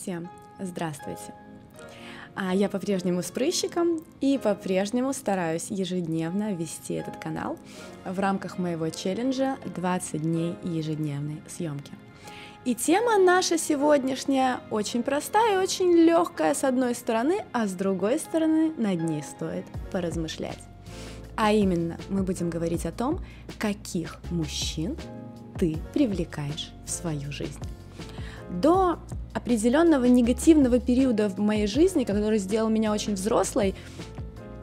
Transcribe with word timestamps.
Всем 0.00 0.28
здравствуйте! 0.60 1.34
А 2.34 2.54
я 2.54 2.68
по-прежнему 2.68 3.22
с 3.22 3.30
прыщиком 3.30 4.04
и 4.20 4.36
по-прежнему 4.36 5.14
стараюсь 5.14 5.68
ежедневно 5.70 6.52
вести 6.52 6.94
этот 6.94 7.16
канал 7.16 7.58
в 8.04 8.18
рамках 8.18 8.58
моего 8.58 8.90
челленджа 8.90 9.56
20 9.74 10.20
дней 10.20 10.54
ежедневной 10.62 11.40
съемки. 11.48 11.92
И 12.66 12.74
тема 12.74 13.16
наша 13.16 13.56
сегодняшняя 13.56 14.60
очень 14.70 15.02
простая 15.02 15.54
и 15.54 15.62
очень 15.62 15.92
легкая 15.92 16.52
с 16.52 16.62
одной 16.62 16.94
стороны, 16.94 17.44
а 17.52 17.66
с 17.66 17.72
другой 17.72 18.18
стороны 18.18 18.74
над 18.76 19.00
ней 19.00 19.22
стоит 19.22 19.64
поразмышлять. 19.90 20.60
А 21.36 21.52
именно, 21.52 21.96
мы 22.10 22.22
будем 22.22 22.50
говорить 22.50 22.84
о 22.84 22.92
том, 22.92 23.20
каких 23.58 24.18
мужчин 24.30 24.96
ты 25.58 25.78
привлекаешь 25.94 26.72
в 26.84 26.90
свою 26.90 27.32
жизнь. 27.32 27.60
До 28.50 28.98
определенного 29.34 30.04
негативного 30.04 30.80
периода 30.80 31.28
в 31.28 31.38
моей 31.38 31.66
жизни, 31.66 32.04
который 32.04 32.38
сделал 32.38 32.68
меня 32.68 32.92
очень 32.92 33.14
взрослой, 33.14 33.74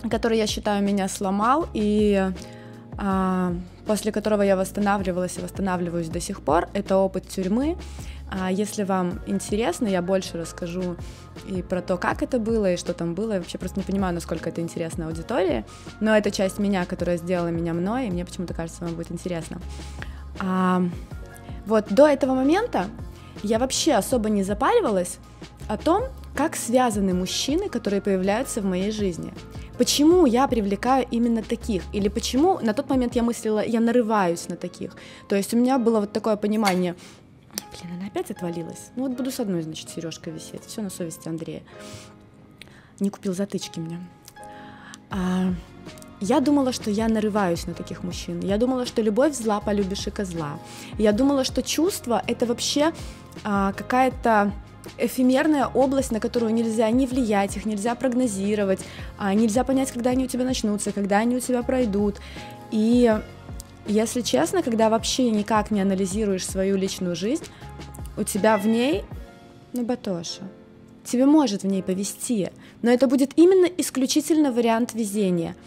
который, 0.10 0.38
я 0.38 0.48
считаю, 0.48 0.84
меня 0.84 1.08
сломал, 1.08 1.68
и 1.74 2.32
а, 2.98 3.54
после 3.86 4.12
которого 4.12 4.42
я 4.42 4.56
восстанавливалась 4.56 5.38
и 5.38 5.42
восстанавливаюсь 5.42 6.10
до 6.10 6.20
сих 6.20 6.42
пор, 6.42 6.70
это 6.74 6.98
опыт 6.98 7.28
тюрьмы. 7.28 7.78
А 8.30 8.52
если 8.52 8.84
вам 8.84 9.20
интересно, 9.28 9.88
я 9.88 10.02
больше 10.02 10.40
расскажу 10.40 10.96
и 11.48 11.62
про 11.62 11.82
то, 11.82 11.98
как 11.98 12.24
это 12.24 12.40
было, 12.40 12.74
и 12.74 12.78
что 12.78 12.94
там 12.94 13.14
было. 13.14 13.34
Я 13.34 13.40
вообще 13.40 13.60
просто 13.60 13.80
не 13.80 13.86
понимаю, 13.86 14.16
насколько 14.16 14.50
это 14.50 14.62
интересно 14.62 15.08
аудитории, 15.08 15.66
но 16.00 16.18
это 16.18 16.32
часть 16.32 16.58
меня, 16.58 16.86
которая 16.86 17.18
сделала 17.18 17.50
меня 17.50 17.74
мной, 17.74 18.08
и 18.08 18.10
мне 18.10 18.26
почему-то 18.26 18.56
кажется, 18.56 18.84
вам 18.86 18.96
будет 18.96 19.12
интересно. 19.12 19.62
А, 20.40 20.82
вот 21.68 21.94
до 21.94 22.08
этого 22.08 22.34
момента 22.34 22.88
я 23.44 23.60
вообще 23.60 23.94
особо 23.94 24.30
не 24.30 24.44
запаривалась 24.44 25.20
о 25.68 25.78
том, 25.78 26.04
как 26.36 26.56
связаны 26.56 27.14
мужчины, 27.14 27.70
которые 27.70 28.02
появляются 28.02 28.62
в 28.62 28.66
моей 28.66 28.92
жизни. 28.92 29.34
Почему 29.78 30.26
я 30.26 30.48
привлекаю 30.48 31.06
именно 31.12 31.42
таких? 31.44 31.84
Или 31.94 32.08
почему 32.08 32.60
на 32.60 32.74
тот 32.74 32.90
момент 32.90 33.16
я 33.16 33.24
мыслила, 33.24 33.64
я 33.64 33.80
нарываюсь 33.80 34.48
на 34.48 34.56
таких? 34.56 34.96
То 35.28 35.36
есть 35.36 35.54
у 35.54 35.58
меня 35.58 35.78
было 35.78 36.00
вот 36.00 36.14
такое 36.14 36.36
понимание, 36.38 36.96
блин, 37.72 37.96
она 37.98 38.08
опять 38.08 38.32
отвалилась. 38.32 38.92
Ну 38.96 39.08
вот 39.08 39.18
буду 39.18 39.32
с 39.32 39.40
одной, 39.40 39.64
значит, 39.64 39.90
сережкой 39.90 40.34
висеть. 40.34 40.64
Все 40.66 40.82
на 40.82 40.90
совести 40.90 41.28
Андрея. 41.28 41.64
Не 43.00 43.10
купил 43.10 43.34
затычки 43.34 43.80
мне. 43.80 44.00
А, 45.10 45.54
я 46.24 46.40
думала, 46.40 46.72
что 46.72 46.90
я 46.90 47.10
нарываюсь 47.10 47.68
на 47.68 47.74
таких 47.74 48.04
мужчин. 48.04 48.40
Я 48.40 48.58
думала, 48.58 48.86
что 48.86 49.02
любовь 49.02 49.36
зла, 49.36 49.60
полюбишь 49.60 50.08
и 50.08 50.10
козла. 50.10 50.58
Я 50.98 51.12
думала, 51.12 51.44
что 51.44 51.62
чувство— 51.62 52.24
это 52.28 52.46
вообще 52.46 52.94
а, 53.44 53.74
какая-то 53.74 54.54
эфемерная 54.98 55.68
область, 55.68 56.12
на 56.12 56.22
которую 56.22 56.54
нельзя 56.54 56.90
не 56.92 57.08
влиять, 57.08 57.58
их 57.58 57.66
нельзя 57.66 57.94
прогнозировать, 57.96 58.80
а, 59.18 59.34
нельзя 59.34 59.66
понять, 59.66 59.92
когда 59.92 60.12
они 60.12 60.24
у 60.24 60.28
тебя 60.28 60.46
начнутся, 60.46 60.94
когда 60.94 61.18
они 61.18 61.36
у 61.36 61.40
тебя 61.42 61.62
пройдут. 61.62 62.16
И 62.72 63.14
если 63.86 64.22
честно, 64.22 64.64
когда 64.64 64.90
вообще 64.90 65.30
никак 65.30 65.72
не 65.72 65.82
анализируешь 65.82 66.46
свою 66.46 66.78
личную 66.78 67.18
жизнь, 67.18 67.44
у 68.16 68.24
тебя 68.24 68.58
в 68.58 68.66
ней, 68.66 69.04
ну, 69.74 69.84
батоша, 69.84 70.44
тебе 71.04 71.26
может 71.26 71.64
в 71.64 71.68
ней 71.68 71.84
повести, 71.84 72.50
но 72.82 72.92
это 72.92 73.08
будет 73.08 73.32
именно 73.36 73.66
исключительно 73.66 74.54
вариант 74.54 74.94
везения— 74.94 75.58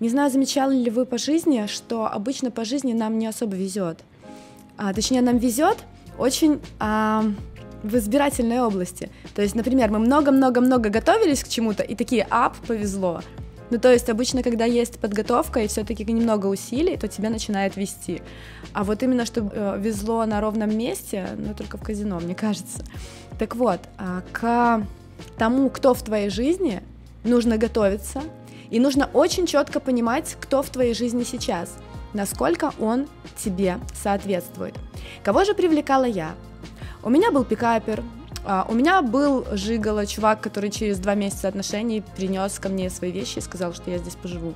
не 0.00 0.08
знаю, 0.08 0.30
замечали 0.30 0.76
ли 0.76 0.90
вы 0.90 1.06
по 1.06 1.18
жизни, 1.18 1.66
что 1.66 2.06
обычно 2.06 2.50
по 2.50 2.64
жизни 2.64 2.92
нам 2.92 3.18
не 3.18 3.26
особо 3.26 3.56
везет. 3.56 3.98
А, 4.76 4.92
точнее, 4.92 5.22
нам 5.22 5.38
везет 5.38 5.78
очень 6.18 6.60
а, 6.78 7.24
в 7.82 7.96
избирательной 7.96 8.60
области. 8.60 9.10
То 9.34 9.42
есть, 9.42 9.54
например, 9.54 9.90
мы 9.90 9.98
много-много-много 9.98 10.90
готовились 10.90 11.42
к 11.42 11.48
чему-то, 11.48 11.82
и 11.82 11.94
такие, 11.94 12.26
ап, 12.30 12.56
повезло. 12.66 13.22
Ну, 13.70 13.78
то 13.78 13.92
есть 13.92 14.08
обычно, 14.08 14.42
когда 14.42 14.64
есть 14.64 15.00
подготовка 15.00 15.60
и 15.60 15.66
все-таки 15.66 16.04
немного 16.04 16.46
усилий, 16.46 16.96
то 16.96 17.08
тебя 17.08 17.30
начинает 17.30 17.76
вести. 17.76 18.22
А 18.72 18.84
вот 18.84 19.02
именно, 19.02 19.26
чтобы 19.26 19.50
э, 19.52 19.76
везло 19.78 20.24
на 20.24 20.40
ровном 20.40 20.76
месте, 20.76 21.26
ну, 21.36 21.52
только 21.52 21.76
в 21.76 21.82
казино, 21.82 22.20
мне 22.20 22.34
кажется. 22.34 22.84
Так 23.38 23.56
вот, 23.56 23.80
э, 23.98 24.22
к 24.30 24.86
тому, 25.36 25.68
кто 25.70 25.94
в 25.94 26.02
твоей 26.02 26.30
жизни, 26.30 26.80
нужно 27.24 27.58
готовиться, 27.58 28.22
и 28.70 28.80
нужно 28.80 29.08
очень 29.12 29.46
четко 29.46 29.80
понимать, 29.80 30.36
кто 30.40 30.62
в 30.62 30.70
твоей 30.70 30.94
жизни 30.94 31.24
сейчас, 31.24 31.76
насколько 32.12 32.72
он 32.78 33.06
тебе 33.36 33.78
соответствует. 33.94 34.74
Кого 35.22 35.44
же 35.44 35.54
привлекала 35.54 36.04
я? 36.04 36.34
У 37.02 37.10
меня 37.10 37.30
был 37.30 37.44
пикапер, 37.44 38.02
а, 38.48 38.64
у 38.68 38.74
меня 38.74 39.02
был 39.02 39.44
Жигало, 39.52 40.06
чувак, 40.06 40.40
который 40.40 40.70
через 40.70 41.00
два 41.00 41.14
месяца 41.14 41.48
отношений 41.48 42.02
принес 42.16 42.58
ко 42.60 42.68
мне 42.68 42.90
свои 42.90 43.10
вещи 43.10 43.38
и 43.38 43.40
сказал, 43.40 43.74
что 43.74 43.90
я 43.90 43.98
здесь 43.98 44.14
поживу. 44.14 44.54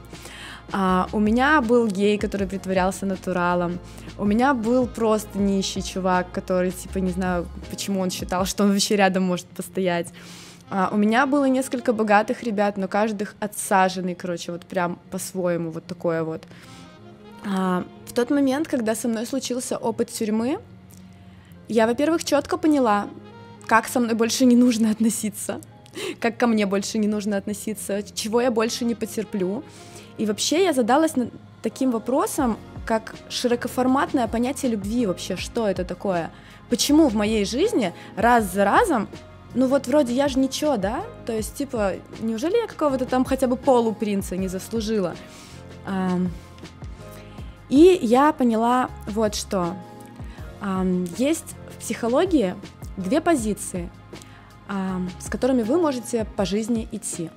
А, 0.73 1.09
у 1.13 1.19
меня 1.19 1.61
был 1.61 1.89
гей, 1.89 2.17
который 2.17 2.47
притворялся 2.47 3.05
натуралом. 3.05 3.81
У 4.17 4.25
меня 4.25 4.55
был 4.55 4.87
просто 4.87 5.39
нищий 5.39 5.83
чувак, 5.83 6.31
который, 6.31 6.71
типа, 6.71 6.99
не 6.99 7.11
знаю, 7.11 7.49
почему 7.69 8.01
он 8.01 8.11
считал, 8.11 8.47
что 8.47 8.63
он 8.63 8.71
вообще 8.71 8.95
рядом 8.95 9.25
может 9.25 9.47
постоять. 9.47 10.13
А, 10.71 10.89
у 10.93 10.97
меня 10.97 11.27
было 11.27 11.47
несколько 11.47 11.93
богатых 11.93 12.45
ребят, 12.45 12.77
но 12.77 12.87
каждый 12.87 13.27
отсаженный, 13.41 14.15
короче, 14.15 14.53
вот 14.53 14.65
прям 14.65 14.99
по-своему, 15.11 15.71
вот 15.71 15.85
такое 15.85 16.23
вот. 16.23 16.45
А, 17.45 17.85
в 18.07 18.13
тот 18.13 18.31
момент, 18.31 18.69
когда 18.69 18.95
со 18.95 19.09
мной 19.09 19.27
случился 19.27 19.77
опыт 19.77 20.11
тюрьмы, 20.11 20.61
я, 21.69 21.87
во-первых, 21.87 22.25
четко 22.25 22.57
поняла, 22.57 23.09
как 23.67 23.89
со 23.89 24.01
мной 24.01 24.15
больше 24.15 24.45
не 24.45 24.57
нужно 24.57 24.91
относиться, 24.91 25.61
как 26.21 26.37
ко 26.37 26.47
мне 26.47 26.67
больше 26.67 26.99
не 26.99 27.09
нужно 27.09 27.37
относиться, 27.37 28.03
чего 28.03 28.41
я 28.41 28.51
больше 28.53 28.85
не 28.85 28.95
потерплю. 28.95 29.65
И 30.19 30.27
вообще 30.27 30.65
я 30.65 30.73
задалась 30.73 31.15
таким 31.63 31.91
вопросом, 31.91 32.59
как 32.87 33.15
широкоформатное 33.29 34.29
понятие 34.29 34.73
любви 34.73 35.07
вообще, 35.07 35.37
что 35.37 35.67
это 35.67 35.85
такое? 35.85 36.31
Почему 36.69 37.09
в 37.09 37.15
моей 37.15 37.45
жизни 37.45 37.93
раз 38.17 38.53
за 38.53 38.65
разом 38.65 39.09
ну 39.55 39.67
вот 39.67 39.87
вроде 39.87 40.13
я 40.15 40.29
же 40.29 40.39
ничего, 40.39 40.77
да? 40.77 41.03
То 41.27 41.33
есть, 41.33 41.55
типа, 41.55 41.95
неужели 42.21 42.57
я 42.57 42.67
какого-то 42.67 43.05
там 43.05 43.25
хотя 43.25 43.47
бы 43.47 43.57
полупринца 43.57 44.37
не 44.37 44.49
заслужила? 44.49 45.15
И 47.69 47.99
я 48.03 48.33
поняла 48.33 48.91
вот 49.07 49.35
что. 49.35 49.75
Есть 51.17 51.57
в 51.71 51.81
психологии 51.81 52.55
две 52.97 53.21
позиции, 53.21 53.91
с 54.69 55.29
которыми 55.29 55.63
вы 55.63 55.81
можете 55.81 56.27
по 56.37 56.45
жизни 56.45 56.89
идти. 56.93 57.31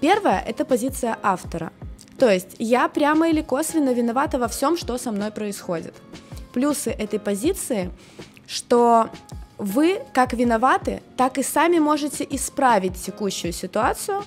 Первая– 0.00 0.40
это 0.46 0.64
позиция 0.64 1.18
автора. 1.22 1.72
То 2.18 2.30
есть 2.30 2.56
я 2.58 2.88
прямо 2.88 3.28
или 3.28 3.42
косвенно 3.42 3.92
виновата 3.92 4.38
во 4.38 4.48
всем, 4.48 4.76
что 4.76 4.98
со 4.98 5.12
мной 5.12 5.30
происходит. 5.30 5.94
Плюсы 6.52 6.90
этой 6.90 7.18
позиции, 7.18 7.90
что 8.46 9.10
вы 9.58 10.00
как 10.12 10.32
виноваты, 10.32 11.02
так 11.16 11.38
и 11.38 11.42
сами 11.42 11.78
можете 11.78 12.26
исправить 12.28 12.94
текущую 12.94 13.52
ситуацию, 13.52 14.22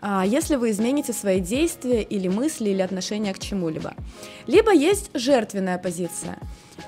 а, 0.00 0.24
если 0.26 0.56
вы 0.56 0.70
измените 0.70 1.12
свои 1.12 1.40
действия 1.40 2.02
или 2.02 2.28
мысли 2.28 2.70
или 2.70 2.82
отношения 2.82 3.32
к 3.32 3.38
чему-либо. 3.38 3.94
Либо 4.46 4.72
есть 4.72 5.10
жертвенная 5.14 5.78
позиция. 5.78 6.38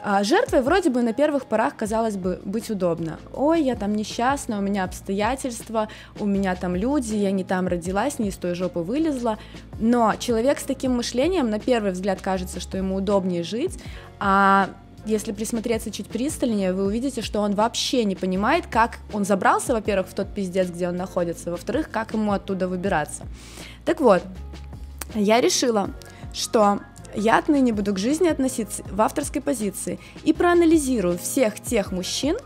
А, 0.03 0.23
жертвой 0.23 0.61
вроде 0.61 0.91
бы 0.91 1.03
на 1.03 1.13
первых 1.13 1.47
порах 1.47 1.75
казалось 1.77 2.17
бы 2.17 2.41
быть 2.45 2.71
удобно. 2.71 3.19
Ой, 3.33 3.63
я 3.63 3.75
там 3.75 3.97
несчастна, 3.97 4.59
у 4.59 4.61
меня 4.61 4.85
обстоятельства, 4.85 5.89
у 6.21 6.27
меня 6.27 6.55
там 6.55 6.77
люди, 6.77 7.15
я 7.15 7.31
не 7.31 7.45
там 7.45 7.67
родилась, 7.69 8.19
не 8.19 8.29
из 8.29 8.37
той 8.37 8.55
жопы 8.55 8.81
вылезла. 8.81 9.39
Но 9.81 10.15
человек 10.19 10.59
с 10.59 10.65
таким 10.65 10.97
мышлением 10.97 11.49
на 11.49 11.59
первый 11.59 11.93
взгляд 11.93 12.21
кажется, 12.21 12.61
что 12.61 12.77
ему 12.77 12.97
удобнее 12.97 13.43
жить, 13.43 13.83
а 14.21 14.69
если 15.09 15.33
присмотреться 15.33 15.91
чуть 15.91 16.07
пристальнее, 16.07 16.73
вы 16.73 16.85
увидите, 16.85 17.23
что 17.23 17.41
он 17.41 17.55
вообще 17.55 18.05
не 18.05 18.15
понимает, 18.15 18.67
как 18.67 18.99
он 19.13 19.25
забрался, 19.25 19.73
во-первых, 19.73 20.09
в 20.09 20.15
тот 20.15 20.33
пиздец, 20.35 20.69
где 20.69 20.89
он 20.89 20.97
находится, 20.97 21.51
во-вторых, 21.51 21.91
как 21.91 22.13
ему 22.13 22.33
оттуда 22.33 22.69
выбираться. 22.69 23.25
Так 23.85 24.01
вот, 24.01 24.23
я 25.15 25.41
решила, 25.41 25.91
что 26.35 26.81
я 27.15 27.39
отныне 27.39 27.73
буду 27.73 27.95
к 27.95 27.99
жизни 27.99 28.29
относиться 28.29 28.83
в 28.91 29.01
авторской 29.01 29.41
позиции 29.41 29.99
и 30.25 30.33
проанализирую 30.33 31.19
всех 31.19 31.59
тех 31.61 31.91
мужчин, 31.91 32.37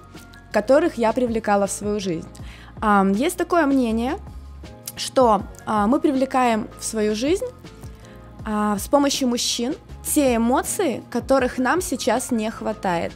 которых 0.52 0.98
я 0.98 1.12
привлекала 1.12 1.66
в 1.66 1.72
свою 1.72 1.98
жизнь. 1.98 2.28
Есть 3.14 3.36
такое 3.36 3.66
мнение, 3.66 4.18
что 4.96 5.42
а, 5.66 5.86
мы 5.86 6.00
привлекаем 6.00 6.68
в 6.78 6.84
свою 6.84 7.14
жизнь 7.14 7.46
а, 8.44 8.76
с 8.78 8.88
помощью 8.88 9.28
мужчин, 9.28 9.74
те 10.04 10.36
эмоции, 10.36 11.02
которых 11.10 11.58
нам 11.58 11.80
сейчас 11.80 12.30
не 12.30 12.50
хватает. 12.50 13.12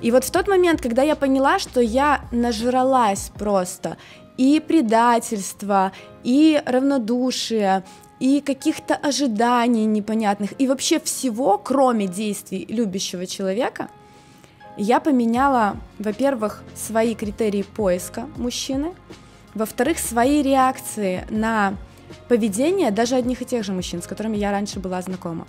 И 0.00 0.10
вот 0.10 0.24
в 0.24 0.30
тот 0.30 0.46
момент, 0.46 0.80
когда 0.80 1.02
я 1.02 1.16
поняла, 1.16 1.58
что 1.58 1.80
я 1.80 2.22
нажралась 2.30 3.32
просто 3.36 3.96
и 4.36 4.60
предательства, 4.60 5.92
и 6.22 6.62
равнодушия, 6.64 7.84
и 8.20 8.40
каких-то 8.40 8.94
ожиданий 8.94 9.84
непонятных, 9.84 10.50
и 10.58 10.66
вообще 10.66 11.00
всего, 11.00 11.58
кроме 11.58 12.06
действий 12.06 12.64
любящего 12.68 13.26
человека, 13.26 13.88
я 14.76 15.00
поменяла, 15.00 15.76
во-первых, 15.98 16.62
свои 16.76 17.14
критерии 17.14 17.62
поиска 17.62 18.28
мужчины, 18.36 18.94
во-вторых, 19.54 19.98
свои 19.98 20.42
реакции 20.42 21.26
на 21.30 21.74
поведение 22.28 22.92
даже 22.92 23.16
одних 23.16 23.42
и 23.42 23.44
тех 23.44 23.64
же 23.64 23.72
мужчин, 23.72 24.02
с 24.02 24.06
которыми 24.06 24.36
я 24.36 24.52
раньше 24.52 24.78
была 24.78 25.02
знакома. 25.02 25.46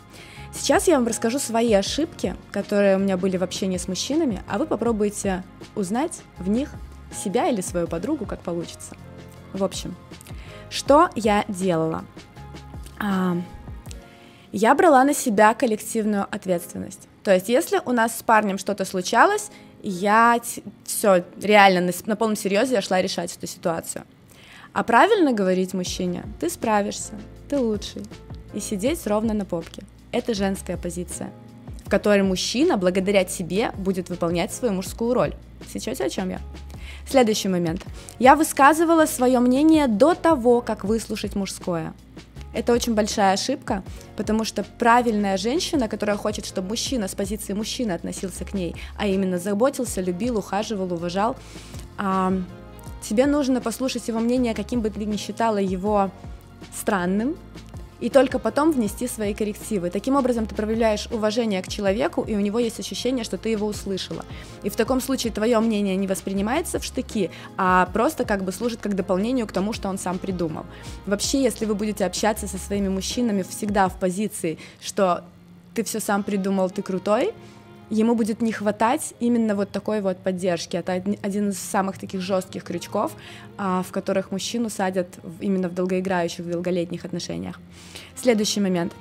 Сейчас 0.54 0.88
я 0.88 0.96
вам 0.96 1.08
расскажу 1.08 1.40
свои 1.40 1.74
ошибки, 1.74 2.36
которые 2.52 2.98
у 2.98 3.00
меня 3.00 3.18
были 3.18 3.38
в 3.38 3.44
общении 3.44 3.78
с 3.78 3.88
мужчинами, 3.88 4.42
а 4.48 4.58
вы 4.58 4.66
попробуйте 4.66 5.44
узнать 5.76 6.22
в 6.38 6.50
них 6.50 6.70
себя 7.14 7.48
или 7.48 7.62
свою 7.62 7.88
подругу, 7.88 8.26
как 8.26 8.42
получится. 8.42 8.96
В 9.54 9.64
общем, 9.64 9.96
что 10.70 11.10
я 11.16 11.46
делала? 11.48 12.04
А, 13.00 13.38
я 14.52 14.76
брала 14.76 15.04
на 15.04 15.14
себя 15.14 15.54
коллективную 15.54 16.28
ответственность. 16.30 17.08
То 17.24 17.34
есть, 17.34 17.50
если 17.50 17.82
у 17.86 17.92
нас 17.92 18.18
с 18.18 18.24
парнем 18.24 18.58
что-то 18.58 18.86
случалось, 18.86 19.52
я 19.82 20.40
все 20.84 21.24
реально 21.42 21.82
на, 21.82 21.92
на 22.06 22.16
полном 22.16 22.36
серьезе 22.36 22.76
я 22.76 22.82
шла 22.82 23.02
решать 23.02 23.36
эту 23.36 23.48
ситуацию. 23.48 24.06
А 24.74 24.84
правильно 24.84 25.32
говорить 25.34 25.74
мужчине, 25.74 26.24
ты 26.40 26.50
справишься, 26.50 27.14
ты 27.50 27.58
лучший, 27.58 28.04
и 28.54 28.60
сидеть 28.60 29.06
ровно 29.08 29.34
на 29.34 29.46
попке. 29.46 29.84
Это 30.12 30.34
женская 30.34 30.78
позиция, 30.78 31.32
в 31.86 31.90
которой 31.90 32.24
мужчина 32.24 32.78
благодаря 32.78 33.24
тебе 33.24 33.72
будет 33.78 34.10
выполнять 34.10 34.52
свою 34.52 34.74
мужскую 34.74 35.14
роль. 35.14 35.36
Сейчас 35.72 36.02
о 36.02 36.10
чем 36.10 36.30
я? 36.30 36.40
Следующий 37.08 37.48
момент. 37.48 37.86
Я 38.18 38.36
высказывала 38.36 39.06
свое 39.06 39.40
мнение 39.40 39.88
до 39.88 40.16
того, 40.16 40.62
как 40.62 40.84
выслушать 40.84 41.36
мужское. 41.36 41.94
Это 42.54 42.74
очень 42.74 42.96
большая 42.96 43.34
ошибка, 43.34 43.84
потому 44.16 44.44
что 44.44 44.64
правильная 44.80 45.38
женщина, 45.38 45.88
которая 45.88 46.18
хочет, 46.18 46.46
чтобы 46.46 46.70
мужчина 46.70 47.08
с 47.08 47.14
позиции 47.14 47.54
мужчины 47.54 47.92
относился 47.92 48.44
к 48.44 48.56
ней, 48.56 48.76
а 48.98 49.06
именно 49.06 49.38
заботился, 49.38 50.02
любил, 50.02 50.40
ухаживал, 50.40 50.92
уважал, 50.92 51.36
а, 51.98 52.34
тебе 53.04 53.28
нужно 53.28 53.62
послушать 53.62 54.08
его 54.08 54.20
мнение, 54.20 54.56
каким 54.56 54.82
бы 54.82 54.90
ты 54.90 55.06
ни 55.06 55.18
считала 55.18 55.58
его 55.58 56.10
странным, 56.76 57.38
и 58.00 58.10
только 58.10 58.40
потом 58.40 58.72
внести 58.72 59.08
свои 59.08 59.34
коррективы. 59.34 59.90
Таким 59.90 60.16
образом, 60.16 60.46
ты 60.46 60.56
проявляешь 60.56 61.08
уважение 61.12 61.62
к 61.62 61.68
человеку, 61.68 62.24
и 62.24 62.36
у 62.36 62.40
него 62.40 62.60
есть 62.60 62.80
ощущение, 62.80 63.24
что 63.24 63.38
ты 63.38 63.50
его 63.50 63.68
услышала. 63.68 64.26
И 64.64 64.70
в 64.70 64.76
таком 64.76 65.02
случае 65.02 65.34
твое 65.34 65.60
мнение 65.60 65.96
не 65.96 66.08
воспринимается 66.08 66.80
в 66.80 66.84
штыки, 66.84 67.32
а 67.58 67.88
просто 67.94 68.26
как 68.26 68.44
бы 68.44 68.52
служит 68.52 68.80
как 68.80 68.96
дополнению 68.96 69.48
к 69.48 69.52
тому, 69.52 69.74
что 69.74 69.90
он 69.90 69.98
сам 69.98 70.18
придумал. 70.18 70.66
Вообще, 71.06 71.42
если 71.42 71.66
вы 71.66 71.76
будете 71.76 72.06
общаться 72.06 72.48
со 72.48 72.58
своими 72.58 72.88
мужчинами 72.88 73.44
всегда 73.44 73.90
в 73.90 74.00
позиции, 74.00 74.58
что 74.82 75.24
ты 75.74 75.84
все 75.84 76.00
сам 76.00 76.24
придумал, 76.24 76.70
ты 76.70 76.82
крутой, 76.82 77.34
ему 77.90 78.16
будет 78.16 78.42
не 78.42 78.52
хватать 78.52 79.14
именно 79.20 79.56
вот 79.56 79.72
такой 79.72 80.02
вот 80.02 80.18
поддержки. 80.18 80.78
Это 80.78 80.94
один 80.94 81.50
из 81.50 81.60
самых 81.60 81.98
таких 81.98 82.22
жестких 82.22 82.64
крючков, 82.64 83.12
а, 83.58 83.84
в 83.84 83.92
которых 83.92 84.32
мужчину 84.32 84.70
садят 84.70 85.08
именно 85.40 85.70
в 85.70 85.74
долгоиграющих, 85.74 86.50
долголетних 86.50 87.06
отношениях. 87.06 87.60
Следующий 88.16 88.62
момент. 88.62 88.94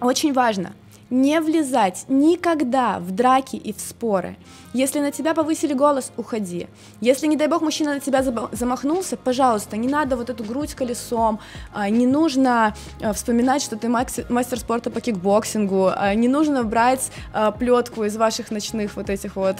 Очень 0.00 0.32
важно– 0.32 0.72
не 1.10 1.40
влезать 1.40 2.04
никогда 2.08 3.00
в 3.00 3.10
драки 3.10 3.56
и 3.56 3.72
в 3.72 3.80
споры. 3.80 4.36
Если 4.72 5.00
на 5.00 5.10
тебя 5.10 5.34
повысили 5.34 5.74
голос, 5.74 6.12
уходи. 6.16 6.68
Если, 7.00 7.26
не 7.26 7.36
дай 7.36 7.48
бог, 7.48 7.62
мужчина 7.62 7.94
на 7.94 8.00
тебя 8.00 8.22
замахнулся, 8.22 9.16
пожалуйста, 9.16 9.76
не 9.76 9.88
надо 9.88 10.16
вот 10.16 10.30
эту 10.30 10.44
грудь 10.44 10.74
колесом, 10.74 11.40
а, 11.72 11.90
не 11.90 12.06
нужно 12.06 12.74
а, 13.02 13.12
вспоминать, 13.12 13.62
что 13.62 13.76
ты 13.76 13.88
мастер 13.88 14.58
спорта 14.58 14.90
по 14.90 15.00
кикбоксингу, 15.00 15.90
а, 15.94 16.14
не 16.14 16.28
нужно 16.28 16.62
брать 16.62 17.10
плетку 17.58 18.04
из 18.04 18.16
ваших 18.16 18.50
ночных 18.50 18.96
вот 18.96 19.10
этих 19.10 19.34
вот 19.36 19.56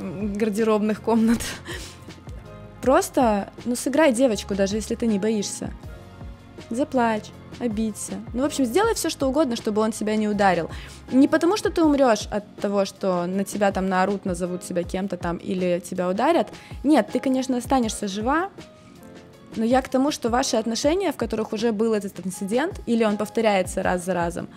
гардеробных 0.00 1.00
комнат. 1.00 1.40
Просто, 2.82 3.48
ну, 3.64 3.74
сыграй 3.74 4.12
девочку, 4.12 4.54
даже 4.54 4.76
если 4.76 4.94
ты 4.94 5.06
не 5.06 5.18
боишься. 5.18 5.72
Заплачь 6.68 7.30
обидься. 7.58 8.14
Ну, 8.32 8.42
в 8.42 8.46
общем, 8.46 8.64
сделай 8.64 8.94
все, 8.94 9.10
что 9.10 9.28
угодно, 9.28 9.56
чтобы 9.56 9.82
он 9.82 9.92
тебя 9.92 10.16
не 10.16 10.28
ударил. 10.28 10.70
Не 11.12 11.28
потому, 11.28 11.56
что 11.56 11.70
ты 11.70 11.82
умрешь 11.82 12.28
от 12.30 12.44
того, 12.56 12.84
что 12.84 13.26
на 13.26 13.44
тебя 13.44 13.72
там 13.72 13.88
наорут, 13.88 14.24
назовут 14.24 14.62
тебя 14.62 14.82
кем-то 14.82 15.16
там 15.16 15.36
или 15.36 15.80
тебя 15.80 16.08
ударят. 16.08 16.48
Нет, 16.84 17.08
ты, 17.12 17.20
конечно, 17.20 17.56
останешься 17.56 18.08
жива, 18.08 18.50
но 19.56 19.64
я 19.64 19.80
к 19.82 19.88
тому, 19.88 20.10
что 20.10 20.28
ваши 20.28 20.56
отношения, 20.56 21.12
в 21.12 21.16
которых 21.16 21.52
уже 21.52 21.72
был 21.72 21.94
этот 21.94 22.24
инцидент, 22.24 22.80
или 22.86 23.04
он 23.04 23.16
повторяется 23.16 23.82
раз 23.82 24.04
за 24.04 24.14
разом, 24.14 24.48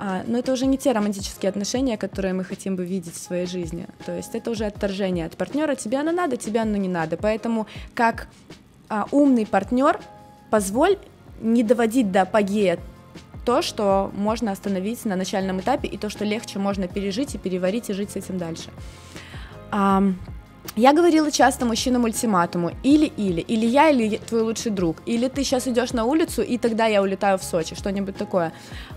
а, 0.00 0.22
но 0.26 0.38
это 0.38 0.52
уже 0.52 0.66
не 0.66 0.78
те 0.78 0.92
романтические 0.92 1.50
отношения, 1.50 1.98
которые 1.98 2.32
мы 2.32 2.44
хотим 2.44 2.76
бы 2.76 2.84
видеть 2.84 3.14
в 3.14 3.20
своей 3.20 3.46
жизни. 3.46 3.86
То 4.06 4.16
есть 4.16 4.34
это 4.34 4.50
уже 4.50 4.64
отторжение 4.64 5.26
от 5.26 5.36
партнера. 5.36 5.74
Тебе 5.74 5.98
оно 5.98 6.12
надо, 6.12 6.36
тебе 6.36 6.60
оно 6.60 6.76
не 6.76 6.88
надо. 6.88 7.16
Поэтому 7.16 7.66
как 7.94 8.28
а, 8.88 9.06
умный 9.10 9.44
партнер 9.44 10.00
позволь 10.50 10.98
не 11.40 11.62
доводить 11.62 12.10
до 12.10 12.22
апогея 12.22 12.78
то, 13.44 13.62
что 13.62 14.10
можно 14.14 14.52
остановить 14.52 15.04
на 15.04 15.16
начальном 15.16 15.60
этапе, 15.60 15.88
и 15.88 15.96
то, 15.96 16.10
что 16.10 16.24
легче 16.24 16.58
можно 16.58 16.86
пережить 16.86 17.34
и 17.34 17.38
переварить 17.38 17.88
и 17.88 17.94
жить 17.94 18.10
с 18.10 18.16
этим 18.16 18.36
дальше. 18.38 18.68
Я 20.78 20.92
говорила 20.92 21.28
часто 21.32 21.66
мужчинам 21.66 22.04
ультиматуму, 22.04 22.70
или-или, 22.84 23.40
или 23.40 23.66
я, 23.66 23.90
или 23.90 24.18
твой 24.18 24.42
лучший 24.42 24.70
друг, 24.70 24.98
или 25.06 25.26
ты 25.26 25.42
сейчас 25.42 25.66
идешь 25.66 25.92
на 25.92 26.04
улицу, 26.04 26.40
и 26.40 26.56
тогда 26.56 26.86
я 26.86 27.02
улетаю 27.02 27.36
в 27.36 27.42
Сочи, 27.42 27.74
что-нибудь 27.74 28.16
такое. 28.16 28.52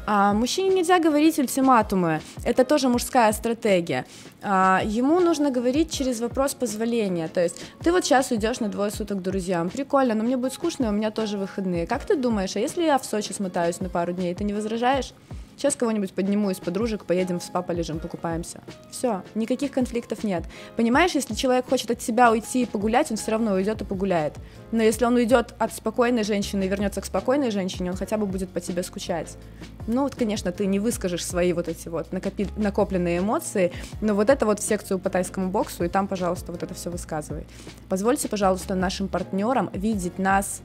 А, 0.05 0.31
мужчине 0.33 0.75
нельзя 0.75 0.99
говорить 0.99 1.39
ультиматумы, 1.39 2.21
это 2.43 2.65
тоже 2.65 2.87
мужская 2.87 3.33
стратегия. 3.33 4.05
А, 4.43 4.81
ему 4.85 5.19
нужно 5.19 5.49
говорить 5.49 5.91
через 5.91 6.19
вопрос 6.19 6.53
позволения, 6.53 7.27
то 7.27 7.41
есть 7.41 7.59
ты 7.83 7.91
вот 7.91 8.05
сейчас 8.05 8.29
уйдешь 8.29 8.59
на 8.59 8.67
двое 8.67 8.91
суток 8.91 9.17
к 9.17 9.21
друзьям, 9.23 9.71
прикольно, 9.71 10.13
но 10.13 10.23
мне 10.23 10.37
будет 10.37 10.53
скучно, 10.53 10.89
у 10.89 10.91
меня 10.91 11.09
тоже 11.09 11.39
выходные. 11.39 11.87
Как 11.87 12.05
ты 12.05 12.15
думаешь, 12.15 12.55
а 12.55 12.59
если 12.59 12.83
я 12.83 12.99
в 12.99 13.05
Сочи 13.05 13.33
смотаюсь 13.33 13.79
на 13.79 13.89
пару 13.89 14.13
дней, 14.13 14.35
ты 14.35 14.43
не 14.43 14.53
возражаешь? 14.53 15.13
Сейчас 15.61 15.75
кого-нибудь 15.75 16.11
подниму 16.13 16.49
из 16.49 16.59
подружек, 16.59 17.05
поедем 17.05 17.39
в 17.39 17.43
спа 17.43 17.61
полежим, 17.61 17.99
покупаемся. 17.99 18.61
Все, 18.89 19.21
никаких 19.35 19.71
конфликтов 19.71 20.23
нет. 20.23 20.43
Понимаешь, 20.75 21.11
если 21.11 21.35
человек 21.35 21.69
хочет 21.69 21.91
от 21.91 22.01
себя 22.01 22.31
уйти 22.31 22.63
и 22.63 22.65
погулять, 22.65 23.11
он 23.11 23.17
все 23.17 23.29
равно 23.29 23.53
уйдет 23.53 23.79
и 23.79 23.85
погуляет. 23.85 24.33
Но 24.71 24.81
если 24.81 25.05
он 25.05 25.13
уйдет 25.13 25.53
от 25.59 25.71
спокойной 25.71 26.23
женщины 26.23 26.63
и 26.63 26.67
вернется 26.67 26.99
к 26.99 27.05
спокойной 27.05 27.51
женщине, 27.51 27.91
он 27.91 27.95
хотя 27.95 28.17
бы 28.17 28.25
будет 28.25 28.49
по 28.49 28.59
тебе 28.59 28.81
скучать. 28.81 29.37
Ну 29.85 30.01
вот, 30.01 30.15
конечно, 30.15 30.51
ты 30.51 30.65
не 30.65 30.79
выскажешь 30.79 31.23
свои 31.23 31.53
вот 31.53 31.67
эти 31.67 31.89
вот 31.89 32.11
накопи- 32.11 32.49
накопленные 32.59 33.19
эмоции, 33.19 33.71
но 34.01 34.15
вот 34.15 34.31
это 34.31 34.47
вот 34.47 34.61
в 34.61 34.63
секцию 34.63 34.97
по 34.97 35.11
тайскому 35.11 35.51
боксу, 35.51 35.83
и 35.83 35.89
там, 35.89 36.07
пожалуйста, 36.07 36.51
вот 36.51 36.63
это 36.63 36.73
все 36.73 36.89
высказывай. 36.89 37.45
Позвольте, 37.87 38.27
пожалуйста, 38.29 38.73
нашим 38.73 39.07
партнерам 39.07 39.69
видеть 39.75 40.17
нас 40.17 40.63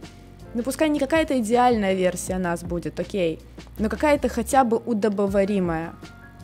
ну 0.54 0.62
пускай 0.62 0.88
не 0.88 0.98
какая-то 0.98 1.38
идеальная 1.38 1.94
версия 1.94 2.38
нас 2.38 2.62
будет, 2.62 2.98
окей, 2.98 3.40
но 3.78 3.88
какая-то 3.88 4.28
хотя 4.28 4.64
бы 4.64 4.78
удобоваримая. 4.78 5.94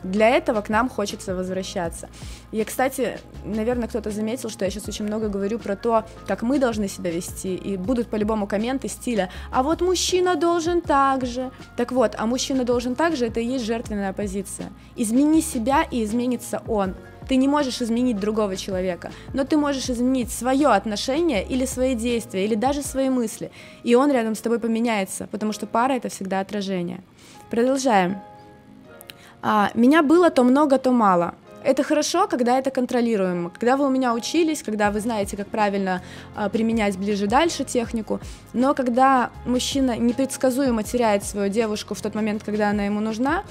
Для 0.03 0.29
этого 0.29 0.61
к 0.61 0.69
нам 0.69 0.89
хочется 0.89 1.33
возвращаться. 1.33 2.09
И, 2.51 2.61
кстати, 2.63 3.19
наверное, 3.45 3.87
кто-то 3.87 4.11
заметил, 4.11 4.49
что 4.49 4.65
я 4.65 4.71
сейчас 4.71 4.87
очень 4.89 5.05
много 5.05 5.29
говорю 5.29 5.59
про 5.59 5.77
то, 5.77 6.03
как 6.27 6.41
мы 6.41 6.59
должны 6.59 6.89
себя 6.89 7.09
вести, 7.09 7.55
и 7.55 7.77
будут 7.77 8.09
по-любому 8.09 8.45
комменты 8.45 8.89
стиля 8.89 9.29
«А 9.51 9.63
вот 9.63 9.81
мужчина 9.81 10.35
должен 10.35 10.81
так 10.81 11.25
же». 11.25 11.51
Так 11.77 11.93
вот, 11.93 12.15
а 12.17 12.25
мужчина 12.25 12.65
должен 12.65 12.95
так 12.95 13.15
же, 13.15 13.27
это 13.27 13.39
и 13.39 13.45
есть 13.45 13.65
жертвенная 13.65 14.11
позиция. 14.11 14.71
Измени 14.97 15.41
себя, 15.41 15.83
и 15.89 16.03
изменится 16.03 16.61
он. 16.67 16.95
Ты 17.27 17.35
не 17.35 17.47
можешь 17.47 17.81
изменить 17.81 18.19
другого 18.19 18.55
человека, 18.55 19.11
но 19.33 19.43
ты 19.43 19.57
можешь 19.57 19.89
изменить 19.89 20.31
свое 20.31 20.67
отношение 20.67 21.45
или 21.45 21.65
свои 21.65 21.95
действия, 21.95 22.45
или 22.45 22.55
даже 22.55 22.81
свои 22.81 23.09
мысли. 23.09 23.51
И 23.83 23.95
он 23.95 24.11
рядом 24.11 24.35
с 24.35 24.41
тобой 24.41 24.59
поменяется, 24.59 25.27
потому 25.31 25.53
что 25.53 25.67
пара 25.67 25.93
это 25.93 26.09
всегда 26.09 26.39
отражение. 26.39 27.01
Продолжаем. 27.49 28.17
А, 29.41 29.69
меня 29.73 30.03
было 30.03 30.29
то 30.29 30.43
много, 30.43 30.77
то 30.77 30.91
мало. 30.91 31.35
Это 31.63 31.83
хорошо, 31.83 32.27
когда 32.27 32.59
это 32.59 32.71
контролируемо. 32.71 33.49
Когда 33.49 33.77
вы 33.77 33.85
у 33.85 33.89
меня 33.89 34.13
учились, 34.13 34.61
когда 34.63 34.91
вы 34.91 34.99
знаете, 34.99 35.37
как 35.37 35.47
правильно 35.47 36.01
а, 36.35 36.49
применять 36.49 36.97
ближе-дальше 36.97 37.63
технику, 37.63 38.19
но 38.53 38.73
когда 38.73 39.29
мужчина 39.45 39.97
непредсказуемо 39.97 40.83
теряет 40.83 41.23
свою 41.23 41.49
девушку 41.49 41.93
в 41.93 42.01
тот 42.01 42.15
момент, 42.15 42.43
когда 42.43 42.69
она 42.69 42.85
ему 42.85 42.99
нужна, 42.99 43.43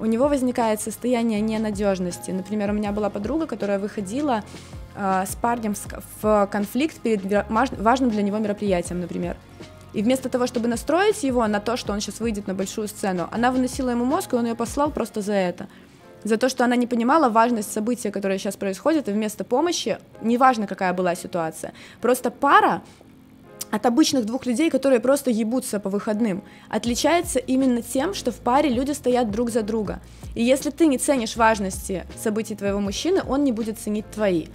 у 0.00 0.06
него 0.06 0.28
возникает 0.28 0.80
состояние 0.80 1.40
ненадежности. 1.40 2.30
Например, 2.30 2.70
у 2.70 2.72
меня 2.72 2.92
была 2.92 3.10
подруга, 3.10 3.46
которая 3.46 3.78
выходила 3.78 4.42
э, 4.96 5.24
с 5.26 5.34
парнем 5.36 5.74
в 6.22 6.48
конфликт 6.50 6.98
перед 7.00 7.24
важным 7.48 8.10
для 8.10 8.22
него 8.22 8.38
мероприятием, 8.38 9.00
например. 9.00 9.36
И 9.92 10.02
вместо 10.02 10.28
того, 10.28 10.46
чтобы 10.46 10.68
настроить 10.68 11.22
его 11.22 11.46
на 11.46 11.60
то, 11.60 11.76
что 11.76 11.92
он 11.92 12.00
сейчас 12.00 12.18
выйдет 12.18 12.48
на 12.48 12.54
большую 12.54 12.88
сцену, 12.88 13.28
она 13.30 13.52
выносила 13.52 13.90
ему 13.90 14.04
мозг, 14.04 14.32
и 14.32 14.36
он 14.36 14.46
ее 14.46 14.56
послал 14.56 14.90
просто 14.90 15.20
за 15.20 15.34
это. 15.34 15.68
За 16.24 16.36
то, 16.36 16.48
что 16.48 16.64
она 16.64 16.74
не 16.74 16.86
понимала 16.86 17.28
важность 17.28 17.72
события, 17.72 18.10
которое 18.10 18.38
сейчас 18.38 18.56
происходит, 18.56 19.08
и 19.08 19.12
вместо 19.12 19.44
помощи, 19.44 19.98
неважно, 20.20 20.66
какая 20.66 20.92
была 20.92 21.14
ситуация, 21.14 21.72
просто 22.00 22.30
пара 22.30 22.82
от 23.70 23.86
обычных 23.86 24.24
двух 24.26 24.46
людей, 24.46 24.70
которые 24.70 25.00
просто 25.00 25.30
ебутся 25.30 25.80
по 25.80 25.90
выходным, 25.90 26.42
отличается 26.68 27.38
именно 27.38 27.82
тем, 27.82 28.14
что 28.14 28.30
в 28.30 28.36
паре 28.36 28.68
люди 28.68 28.92
стоят 28.92 29.30
друг 29.30 29.50
за 29.50 29.62
друга. 29.62 30.00
И 30.34 30.42
если 30.42 30.70
ты 30.70 30.86
не 30.86 30.98
ценишь 30.98 31.36
важности 31.36 32.06
событий 32.22 32.56
твоего 32.56 32.80
мужчины, 32.80 33.22
он 33.26 33.44
не 33.44 33.52
будет 33.52 33.78
ценить 33.78 34.10
твои. 34.10 34.46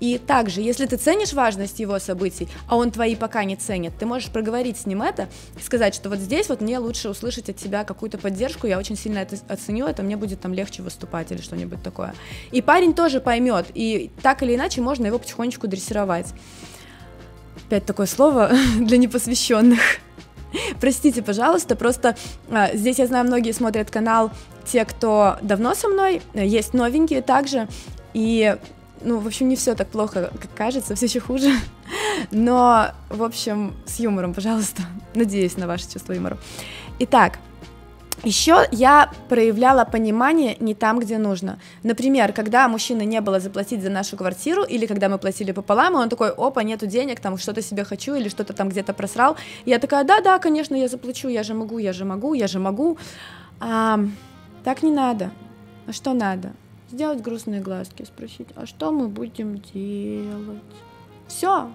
И 0.00 0.18
также, 0.18 0.60
если 0.60 0.86
ты 0.86 0.96
ценишь 0.96 1.32
важность 1.32 1.80
его 1.80 1.98
событий, 1.98 2.48
а 2.68 2.76
он 2.76 2.90
твои 2.90 3.16
пока 3.16 3.44
не 3.44 3.56
ценит, 3.56 3.92
ты 3.98 4.04
можешь 4.04 4.28
проговорить 4.28 4.76
с 4.76 4.86
ним 4.86 5.02
это 5.02 5.28
и 5.58 5.62
сказать, 5.62 5.94
что 5.94 6.10
вот 6.10 6.18
здесь 6.18 6.48
вот 6.48 6.60
мне 6.60 6.78
лучше 6.78 7.08
услышать 7.08 7.48
от 7.48 7.56
тебя 7.56 7.84
какую-то 7.84 8.18
поддержку, 8.18 8.66
я 8.66 8.78
очень 8.78 8.96
сильно 8.96 9.18
это 9.18 9.36
оценю, 9.48 9.86
это 9.86 10.02
мне 10.02 10.16
будет 10.16 10.40
там 10.40 10.52
легче 10.52 10.82
выступать 10.82 11.32
или 11.32 11.40
что-нибудь 11.40 11.82
такое. 11.82 12.14
И 12.52 12.60
парень 12.60 12.94
тоже 12.94 13.20
поймет, 13.20 13.66
и 13.74 14.10
так 14.22 14.42
или 14.42 14.54
иначе 14.54 14.82
можно 14.82 15.06
его 15.06 15.18
потихонечку 15.18 15.66
дрессировать. 15.66 16.26
Опять 17.66 17.84
такое 17.84 18.06
слово 18.06 18.52
для 18.78 18.96
непосвященных. 18.96 19.80
Простите, 20.80 21.20
пожалуйста, 21.22 21.74
просто 21.74 22.16
а, 22.48 22.74
здесь 22.74 22.98
я 22.98 23.06
знаю, 23.06 23.26
многие 23.26 23.52
смотрят 23.52 23.90
канал 23.90 24.30
те, 24.64 24.84
кто 24.84 25.36
давно 25.42 25.74
со 25.74 25.88
мной, 25.88 26.22
есть 26.32 26.74
новенькие 26.74 27.22
также, 27.22 27.68
и, 28.14 28.56
ну, 29.02 29.18
в 29.18 29.26
общем, 29.26 29.48
не 29.48 29.56
все 29.56 29.74
так 29.74 29.88
плохо, 29.88 30.30
как 30.40 30.54
кажется, 30.54 30.94
все 30.94 31.06
еще 31.06 31.20
хуже, 31.20 31.50
но, 32.30 32.92
в 33.10 33.22
общем, 33.22 33.74
с 33.84 33.98
юмором, 33.98 34.32
пожалуйста, 34.32 34.82
надеюсь 35.14 35.56
на 35.56 35.66
ваше 35.66 35.90
чувство 35.90 36.12
юмора. 36.12 36.38
Итак, 37.00 37.38
еще 38.24 38.66
я 38.72 39.10
проявляла 39.28 39.84
понимание 39.84 40.56
не 40.60 40.74
там, 40.74 40.98
где 40.98 41.18
нужно. 41.18 41.58
Например, 41.82 42.32
когда 42.32 42.68
мужчины 42.68 43.04
не 43.04 43.20
было 43.20 43.40
заплатить 43.40 43.82
за 43.82 43.90
нашу 43.90 44.16
квартиру, 44.16 44.64
или 44.64 44.86
когда 44.86 45.08
мы 45.08 45.18
платили 45.18 45.52
пополам, 45.52 45.94
и 45.94 45.96
он 45.98 46.08
такой, 46.08 46.30
опа, 46.30 46.62
нету 46.62 46.86
денег, 46.86 47.20
там 47.20 47.38
что-то 47.38 47.62
себе 47.62 47.84
хочу, 47.84 48.14
или 48.14 48.28
что-то 48.28 48.52
там 48.52 48.68
где-то 48.68 48.94
просрал. 48.94 49.36
Я 49.64 49.78
такая, 49.78 50.04
да-да, 50.04 50.38
конечно, 50.38 50.74
я 50.74 50.88
заплачу, 50.88 51.28
я 51.28 51.42
же 51.42 51.54
могу, 51.54 51.78
я 51.78 51.92
же 51.92 52.04
могу, 52.04 52.34
я 52.34 52.46
же 52.46 52.58
могу. 52.58 52.98
А, 53.60 54.00
так 54.64 54.82
не 54.82 54.90
надо. 54.90 55.30
А 55.86 55.92
что 55.92 56.12
надо? 56.12 56.52
Сделать 56.90 57.20
грустные 57.20 57.60
глазки, 57.60 58.04
спросить, 58.04 58.48
а 58.56 58.66
что 58.66 58.92
мы 58.92 59.08
будем 59.08 59.60
делать? 59.74 60.62
Все, 61.28 61.70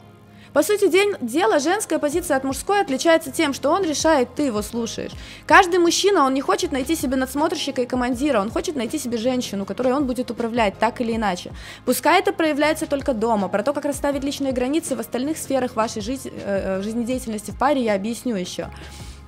по 0.53 0.63
сути 0.63 0.89
дела, 1.21 1.59
женская 1.59 1.97
позиция 1.97 2.35
от 2.37 2.43
мужской 2.43 2.81
отличается 2.81 3.31
тем, 3.31 3.53
что 3.53 3.69
он 3.69 3.83
решает, 3.83 4.35
ты 4.35 4.43
его 4.43 4.61
слушаешь. 4.61 5.11
Каждый 5.45 5.79
мужчина, 5.79 6.25
он 6.25 6.33
не 6.33 6.41
хочет 6.41 6.71
найти 6.71 6.95
себе 6.95 7.15
надсмотрщика 7.15 7.81
и 7.81 7.85
командира, 7.85 8.41
он 8.41 8.51
хочет 8.51 8.75
найти 8.75 8.99
себе 8.99 9.17
женщину, 9.17 9.65
которой 9.65 9.93
он 9.93 10.05
будет 10.05 10.29
управлять 10.29 10.77
так 10.77 10.99
или 10.99 11.15
иначе. 11.15 11.51
Пускай 11.85 12.19
это 12.19 12.33
проявляется 12.33 12.85
только 12.85 13.13
дома, 13.13 13.47
про 13.47 13.63
то, 13.63 13.71
как 13.73 13.85
расставить 13.85 14.23
личные 14.23 14.51
границы 14.51 14.95
в 14.95 14.99
остальных 14.99 15.37
сферах 15.37 15.75
вашей 15.75 16.01
жизни, 16.01 16.31
э, 16.33 16.79
э, 16.79 16.81
жизнедеятельности 16.81 17.51
в 17.51 17.57
паре 17.57 17.81
я 17.83 17.95
объясню 17.95 18.35
еще. 18.35 18.69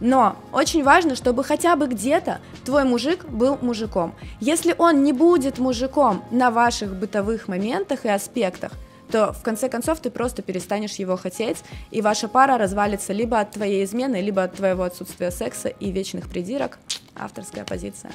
Но 0.02 0.36
очень 0.52 0.84
важно, 0.84 1.16
чтобы 1.16 1.46
хотя 1.46 1.78
бы 1.78 1.88
где-то 1.88 2.42
твой 2.66 2.84
мужик 2.84 3.24
был 3.26 3.58
мужиком. 3.62 4.14
Если 4.42 4.76
он 4.78 5.04
не 5.04 5.14
будет 5.14 5.60
мужиком 5.60 6.26
на 6.32 6.52
ваших 6.52 6.94
бытовых 6.94 7.48
моментах 7.48 8.04
и 8.04 8.10
аспектах, 8.10 8.74
то 9.14 9.32
в 9.32 9.44
конце 9.44 9.70
концов 9.70 10.00
ты 10.00 10.10
просто 10.10 10.42
перестанешь 10.42 10.96
его 10.96 11.18
хотеть, 11.18 11.58
и 11.92 12.02
ваша 12.02 12.28
пара 12.28 12.58
развалится 12.58 13.14
либо 13.14 13.40
от 13.40 13.52
твоей 13.52 13.86
измены, 13.86 14.20
либо 14.20 14.42
от 14.42 14.56
твоего 14.56 14.82
отсутствия 14.82 15.30
секса 15.30 15.70
и 15.70 15.92
вечных 15.92 16.28
придирок. 16.28 16.80
Авторская 17.16 17.64
позиция. 17.64 18.12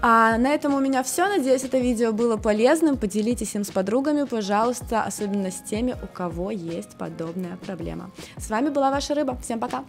А 0.00 0.38
на 0.38 0.54
этом 0.54 0.74
у 0.74 0.78
меня 0.80 1.02
все. 1.02 1.26
Надеюсь, 1.26 1.64
это 1.64 1.78
видео 1.78 2.12
было 2.12 2.36
полезным. 2.36 2.98
Поделитесь 2.98 3.56
им 3.56 3.64
с 3.64 3.72
подругами, 3.72 4.22
пожалуйста, 4.22 5.02
особенно 5.02 5.50
с 5.50 5.60
теми, 5.60 5.96
у 6.00 6.06
кого 6.06 6.52
есть 6.52 6.96
подобная 6.96 7.56
проблема. 7.56 8.12
С 8.36 8.48
вами 8.48 8.68
была 8.68 8.92
ваша 8.92 9.16
рыба. 9.16 9.36
Всем 9.42 9.58
пока! 9.58 9.82